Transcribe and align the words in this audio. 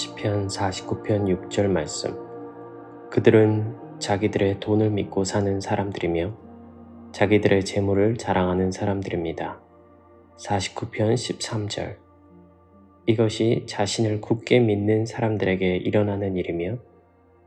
시편 0.00 0.46
49편 0.46 1.28
6절 1.28 1.66
말씀. 1.66 2.16
그들은 3.10 3.76
자기들의 3.98 4.58
돈을 4.58 4.88
믿고 4.88 5.24
사는 5.24 5.60
사람들이며 5.60 6.32
자기들의 7.12 7.66
재물을 7.66 8.16
자랑하는 8.16 8.72
사람들입니다. 8.72 9.60
49편 10.38 11.12
13절. 11.12 11.96
이것이 13.04 13.66
자신을 13.68 14.22
굳게 14.22 14.60
믿는 14.60 15.04
사람들에게 15.04 15.76
일어나는 15.76 16.34
일이며 16.34 16.78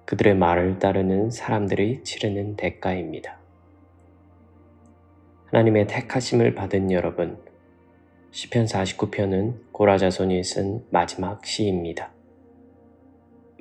그들의 0.06 0.36
말을 0.36 0.78
따르는 0.78 1.32
사람들이 1.32 2.04
치르는 2.04 2.56
대가입니다. 2.56 3.40
하나님의 5.46 5.88
택하심을 5.88 6.54
받은 6.54 6.92
여러분, 6.92 7.40
시편 8.30 8.66
49편은 8.66 9.72
고라자손이 9.72 10.44
쓴 10.44 10.86
마지막 10.92 11.44
시입니다. 11.48 12.14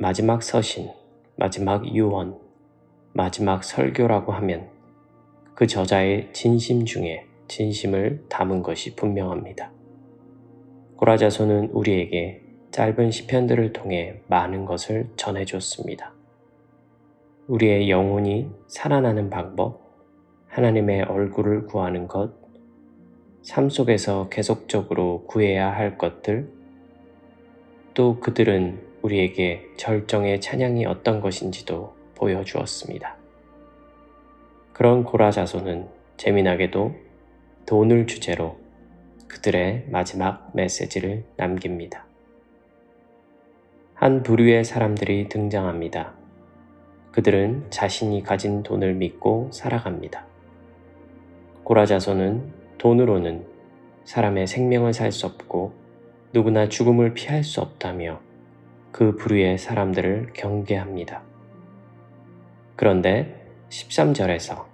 마지막 0.03 0.43
서신, 0.43 0.91
마지막 1.37 1.87
유언, 1.87 2.37
마지막 3.13 3.63
설교라고 3.63 4.33
하면 4.33 4.69
그 5.55 5.69
저자의 5.69 6.33
진심 6.33 6.85
중에 6.85 7.29
진심을 7.47 8.25
담은 8.29 8.65
것이 8.65 8.97
분명합니다. 8.97 9.71
고라자손은 10.97 11.71
우리에게 11.71 12.43
짧은 12.73 13.13
시편들을 13.13 13.73
통해 13.73 14.21
많은 14.27 14.65
것을 14.65 15.09
전해줬습니다. 15.15 16.13
우리의 17.47 17.89
영혼이 17.89 18.51
살아나는 18.67 19.31
방법, 19.31 19.83
하나님의 20.49 21.03
얼굴을 21.03 21.67
구하는 21.67 22.09
것, 22.09 22.33
삶 23.43 23.71
속에서 23.71 24.29
계속적으로 24.31 25.27
구해야 25.29 25.73
할 25.73 25.97
것들, 25.97 26.53
또 27.95 28.19
그들은 28.19 28.91
우리에게 29.03 29.67
절정의 29.77 30.41
찬양이 30.41 30.87
어떤 30.87 31.21
것인지도 31.21 31.95
보여주었습니다. 32.15 33.17
그런 34.73 35.05
고라 35.05 35.31
자손은 35.31 35.89
재미나게도 36.17 36.95
돈을 37.67 38.07
주제로 38.07 38.57
그들의 39.29 39.87
마지막 39.89 40.51
메시지를 40.55 41.25
남깁니다. 41.37 42.07
한 43.95 44.23
부류의 44.23 44.65
사람들이 44.65 45.29
등장합니다. 45.29 46.15
그들은 47.13 47.67
자신이 47.71 48.23
가진 48.23 48.63
돈을 48.63 48.95
믿고 48.95 49.51
살아갑니다. 49.53 50.27
고라 51.65 51.87
자손은 51.87 52.53
돈으로는 52.79 53.47
사람의 54.05 54.47
생명을 54.47 54.93
살 54.93 55.13
수 55.13 55.27
없고 55.27 55.73
누구나 56.33 56.69
죽음을 56.69 57.15
피할 57.15 57.45
수 57.45 57.61
없다며 57.61 58.21
그 58.93 59.17
부류의 59.17 59.57
사람들을 59.57 60.35
경계합니다. 60.35 61.23
그런데 62.77 63.47
13절에서 63.71 64.67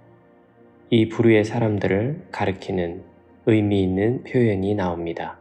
이 0.89 1.07
부류의 1.07 1.45
사람들을 1.45 2.27
가리키는 2.29 3.03
의미 3.45 3.81
있는 3.81 4.23
표현이 4.25 4.75
나옵니다. 4.75 5.37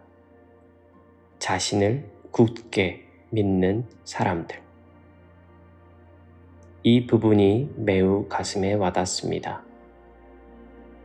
자신을 1.40 2.04
굳게 2.30 3.04
믿는 3.30 3.84
사람들. 4.04 4.60
이 6.84 7.06
부분이 7.06 7.72
매우 7.76 8.28
가슴에 8.28 8.74
와닿습니다. 8.74 9.62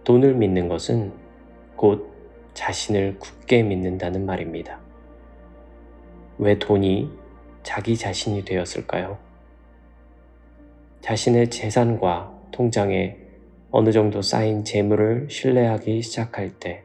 돈을 0.03 0.35
믿는 0.35 0.67
것은 0.67 1.11
곧 1.75 2.13
자신을 2.53 3.17
굳게 3.19 3.63
믿는다는 3.63 4.27
말입니다. 4.27 4.79
왜 6.37 6.59
돈이 6.59 7.22
자기 7.63 7.97
자신이 7.97 8.45
되었을까요? 8.45 9.17
자신의 11.01 11.49
재산과 11.49 12.31
통장에 12.51 13.17
어느 13.71 13.91
정도 13.91 14.21
쌓인 14.21 14.63
재물을 14.63 15.27
신뢰하기 15.29 16.01
시작할 16.01 16.59
때, 16.59 16.83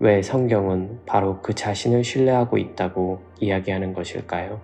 왜 0.00 0.22
성경은 0.22 1.00
바로 1.06 1.40
그 1.42 1.54
자신을 1.54 2.02
신뢰하고 2.02 2.58
있다고 2.58 3.22
이야기하는 3.40 3.92
것일까요? 3.92 4.60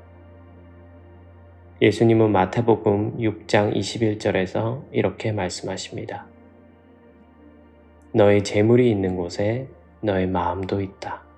예수님은 1.83 2.33
마태복음 2.33 3.19
6장 3.19 3.75
21절에서 3.75 4.83
이렇게 4.93 5.33
말씀하십니다. 5.33 6.27
너의 8.13 8.43
재물이 8.45 8.91
있는 8.91 9.17
곳에 9.17 9.69
너의 10.03 10.27
마음도 10.27 10.81
있다. 10.81 11.30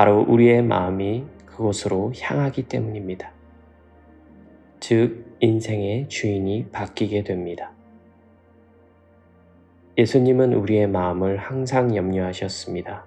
바로 0.00 0.24
우리의 0.26 0.62
마음이 0.62 1.26
그곳으로 1.44 2.14
향하기 2.18 2.68
때문입니다. 2.68 3.32
즉, 4.80 5.36
인생의 5.40 6.08
주인이 6.08 6.70
바뀌게 6.72 7.22
됩니다. 7.22 7.72
예수님은 9.98 10.54
우리의 10.54 10.86
마음을 10.86 11.36
항상 11.36 11.94
염려하셨습니다. 11.94 13.04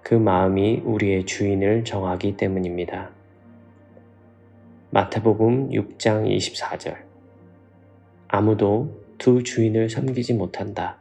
그 0.00 0.14
마음이 0.14 0.80
우리의 0.82 1.26
주인을 1.26 1.84
정하기 1.84 2.38
때문입니다. 2.38 3.10
마태복음 4.92 5.68
6장 5.72 6.26
24절. 6.26 6.96
아무도 8.28 8.98
두 9.18 9.42
주인을 9.42 9.90
섬기지 9.90 10.32
못한다. 10.32 10.96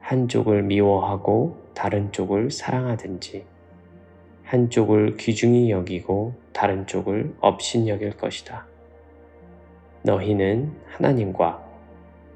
한쪽을 0.00 0.64
미워하고 0.64 1.65
다른 1.76 2.10
쪽을 2.10 2.50
사랑하든지, 2.50 3.44
한쪽을 4.44 5.18
귀중히 5.18 5.70
여기고 5.70 6.32
다른 6.54 6.86
쪽을 6.86 7.34
업신 7.40 7.86
여길 7.86 8.16
것이다. 8.16 8.66
너희는 10.00 10.72
하나님과 10.86 11.62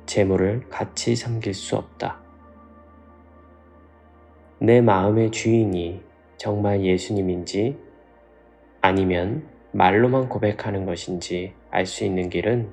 재물을 0.05 0.69
같이 0.69 1.17
섬길 1.17 1.55
수 1.55 1.77
없다. 1.77 2.21
내 4.59 4.83
마음의 4.83 5.31
주인이 5.31 6.03
정말 6.37 6.85
예수님인지 6.85 7.79
아니면 8.83 9.49
말로만 9.73 10.29
고백하는 10.29 10.85
것인지 10.85 11.55
알 11.71 11.87
수 11.87 12.05
있는 12.05 12.29
길은 12.29 12.69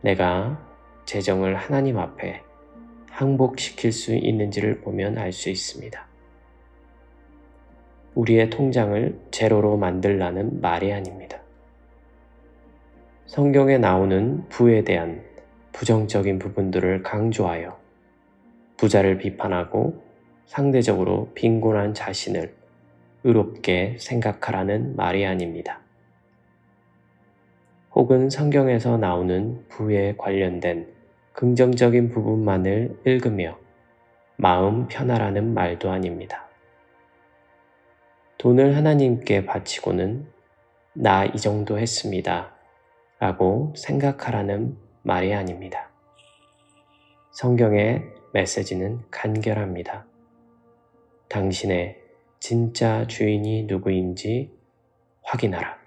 내가 0.00 0.60
재정을 1.04 1.54
하나님 1.54 1.98
앞에 1.98 2.42
항복시킬 3.14 3.92
수 3.92 4.12
있는지를 4.12 4.80
보면 4.80 5.18
알 5.18 5.30
수 5.30 5.48
있습니다. 5.48 6.04
우리의 8.16 8.50
통장을 8.50 9.20
제로로 9.30 9.76
만들라는 9.76 10.60
말이 10.60 10.92
아닙니다. 10.92 11.40
성경에 13.26 13.78
나오는 13.78 14.48
부에 14.48 14.82
대한 14.82 15.22
부정적인 15.72 16.40
부분들을 16.40 17.04
강조하여 17.04 17.78
부자를 18.76 19.18
비판하고 19.18 20.02
상대적으로 20.46 21.30
빈곤한 21.34 21.94
자신을 21.94 22.52
의롭게 23.22 23.96
생각하라는 24.00 24.96
말이 24.96 25.24
아닙니다. 25.24 25.80
혹은 27.92 28.28
성경에서 28.28 28.98
나오는 28.98 29.64
부에 29.68 30.16
관련된 30.16 30.93
긍정적인 31.34 32.10
부분만을 32.10 33.00
읽으며 33.04 33.58
마음 34.36 34.86
편하라는 34.88 35.52
말도 35.52 35.90
아닙니다. 35.90 36.48
돈을 38.38 38.76
하나님께 38.76 39.44
바치고는 39.44 40.28
나 40.94 41.26
이 41.26 41.36
정도 41.38 41.78
했습니다. 41.78 42.54
라고 43.18 43.72
생각하라는 43.76 44.76
말이 45.02 45.34
아닙니다. 45.34 45.90
성경의 47.32 48.04
메시지는 48.32 49.02
간결합니다. 49.10 50.06
당신의 51.28 52.00
진짜 52.38 53.06
주인이 53.08 53.64
누구인지 53.64 54.56
확인하라. 55.22 55.78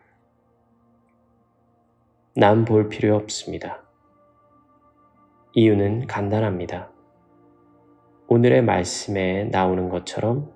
남볼 2.36 2.90
필요 2.90 3.16
없습니다. 3.16 3.87
이유는 5.60 6.06
간단합니다. 6.06 6.92
오늘의 8.28 8.62
말씀에 8.62 9.46
나오는 9.46 9.90
것처럼 9.90 10.54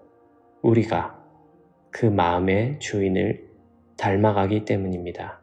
우리가 0.61 1.19
그 1.89 2.05
마음의 2.05 2.77
주인을 2.77 3.49
닮아가기 3.97 4.63
때문입니다. 4.63 5.41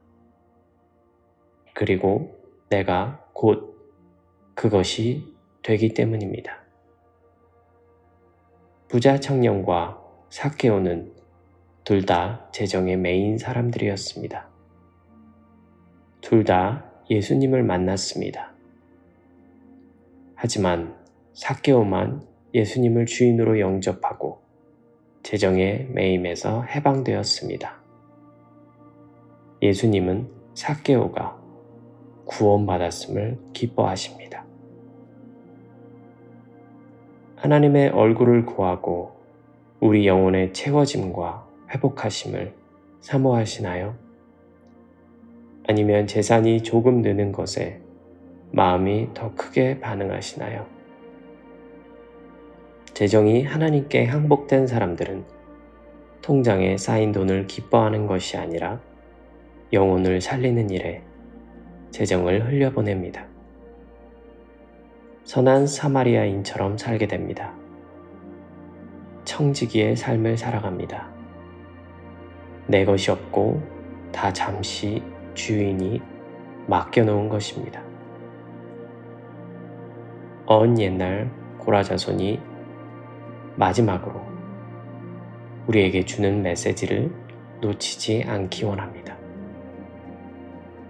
그리고 1.75 2.39
내가 2.71 3.27
곧 3.33 3.75
그것이 4.55 5.35
되기 5.65 5.93
때문입니다. 5.93 6.63
부자 8.87 9.19
청년과 9.19 10.01
사케오는 10.31 11.17
둘 11.83 12.07
다 12.07 12.49
재정의 12.53 12.97
메인 12.97 13.39
사람들이었습니다. 13.39 14.49
둘 16.21 16.45
다 16.45 16.93
예수님을 17.11 17.65
만났습니다. 17.65 18.57
하지만 20.41 20.95
사케오만 21.35 22.23
예수님을 22.55 23.07
주인으로 23.07 23.59
영접하고 23.59 24.39
재정의 25.25 25.89
매임에서 25.91 26.63
해방되었습니다. 26.63 27.83
예수님은 29.61 30.29
사케오가 30.55 31.37
구원받았음을 32.27 33.37
기뻐하십니다. 33.53 34.45
하나님의 37.35 37.89
얼굴을 37.89 38.47
구하고 38.47 39.17
우리 39.81 40.07
영혼의 40.07 40.53
채워짐과 40.53 41.49
회복하심을 41.75 42.55
사모하시나요? 43.01 43.97
아니면 45.67 46.07
재산이 46.07 46.63
조금 46.63 47.03
느는 47.03 47.33
것에 47.33 47.88
마음이 48.51 49.11
더 49.15 49.35
크게 49.35 49.81
반응하시나요? 49.81 50.67
재정이 52.95 53.45
하나님께 53.45 54.07
항복된 54.07 54.67
사람들은 54.67 55.25
통장에 56.23 56.77
쌓인 56.77 57.13
돈을 57.13 57.47
기뻐하는 57.47 58.07
것이 58.07 58.37
아니라 58.37 58.81
영혼을 59.73 60.21
살리는 60.21 60.71
일에 60.71 61.03
재정을 61.91 62.47
흘려보냅니다. 62.47 63.27
선한 65.25 65.67
사마리아인처럼 65.67 66.79
살게 66.79 67.07
됩니다. 67.07 67.55
청지기의 69.25 69.95
삶을 69.95 70.39
살아갑니다. 70.39 71.09
내 72.67 72.85
것이 72.85 73.11
없고 73.11 73.63
다 74.11 74.33
잠시 74.33 75.03
주인이 75.35 76.01
맡겨놓은 76.67 77.29
것입니다. 77.29 77.83
언 80.51 80.81
옛날 80.81 81.31
고라자손이 81.59 82.41
마지막으로 83.57 84.23
우리에게 85.67 86.07
주는 86.07 86.41
메시지를 86.41 87.13
놓치지 87.61 88.25
않기 88.27 88.65
원합니다. 88.65 89.15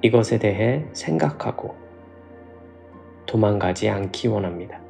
이것에 0.01 0.39
대해 0.39 0.85
생각하고 0.93 1.75
도망가지 3.27 3.89
않기 3.89 4.29
원합니다. 4.29 4.81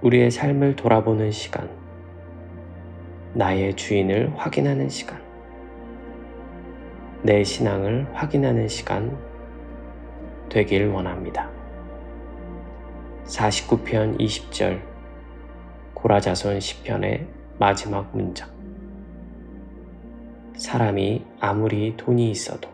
우리의 0.00 0.30
삶을 0.30 0.74
돌아보는 0.76 1.30
시간, 1.30 1.68
나의 3.34 3.74
주인을 3.74 4.32
확인하는 4.34 4.88
시간, 4.88 5.20
내 7.22 7.44
신앙을 7.44 8.06
확인하는 8.14 8.66
시간 8.66 9.14
되길 10.48 10.86
원합니다. 10.86 11.57
49편 13.28 14.18
20절 14.18 14.80
고라자손 15.92 16.58
10편의 16.58 17.26
마지막 17.58 18.16
문장 18.16 18.48
사람이 20.56 21.24
아무리 21.38 21.94
돈이 21.96 22.30
있어도 22.30 22.70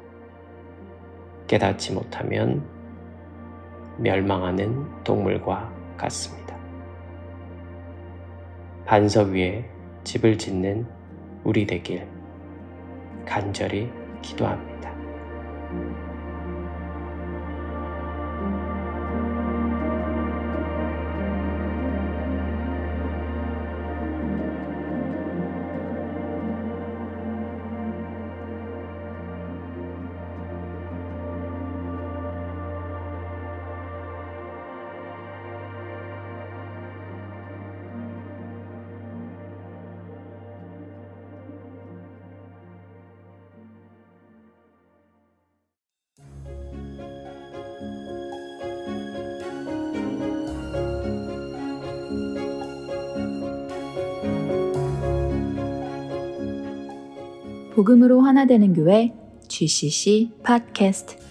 깨닫지 1.49 1.93
못하면 1.93 2.65
멸망하는 3.99 5.03
동물과 5.03 5.73
같습니다. 5.97 6.57
반석 8.87 9.31
위에 9.31 9.69
집을 10.05 10.39
짓는 10.39 10.87
우리 11.43 11.67
되길 11.67 12.07
간절히 13.27 13.91
기도합니다. 14.23 14.95
복음으로 57.75 58.21
하나 58.21 58.47
되는 58.47 58.73
교회 58.73 59.13
GCC 59.49 60.31
팟캐스트 60.45 61.24